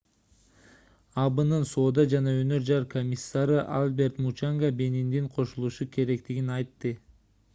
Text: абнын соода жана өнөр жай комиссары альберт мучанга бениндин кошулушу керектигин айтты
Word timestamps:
абнын 1.23 1.65
соода 1.71 2.05
жана 2.13 2.31
өнөр 2.37 2.63
жай 2.69 2.87
комиссары 2.95 3.59
альберт 3.81 4.19
мучанга 4.29 4.71
бениндин 4.81 5.27
кошулушу 5.37 5.87
керектигин 5.99 6.53
айтты 6.57 6.95